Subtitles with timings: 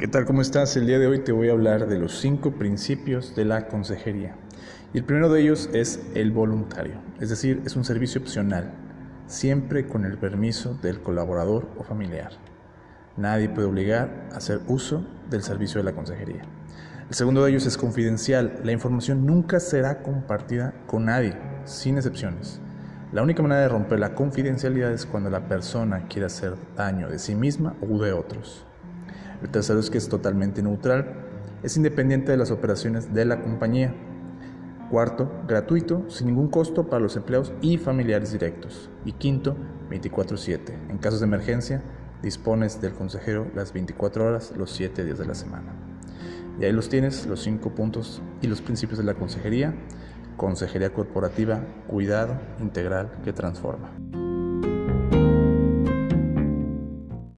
[0.00, 0.24] ¿Qué tal?
[0.24, 0.78] ¿Cómo estás?
[0.78, 4.34] El día de hoy te voy a hablar de los cinco principios de la consejería.
[4.94, 8.72] Y el primero de ellos es el voluntario, es decir, es un servicio opcional,
[9.26, 12.32] siempre con el permiso del colaborador o familiar.
[13.18, 16.44] Nadie puede obligar a hacer uso del servicio de la consejería.
[17.10, 18.58] El segundo de ellos es confidencial.
[18.64, 21.36] La información nunca será compartida con nadie,
[21.66, 22.58] sin excepciones.
[23.12, 27.18] La única manera de romper la confidencialidad es cuando la persona quiere hacer daño de
[27.18, 28.64] sí misma o de otros.
[29.42, 31.14] El tercero es que es totalmente neutral,
[31.62, 33.94] es independiente de las operaciones de la compañía.
[34.90, 38.90] Cuarto, gratuito, sin ningún costo para los empleados y familiares directos.
[39.04, 39.56] Y quinto,
[39.88, 40.76] 24/7.
[40.88, 41.82] En casos de emergencia,
[42.22, 45.72] dispones del consejero las 24 horas, los 7 días de la semana.
[46.58, 49.74] Y ahí los tienes, los cinco puntos y los principios de la consejería.
[50.36, 53.90] Consejería corporativa, cuidado integral que transforma.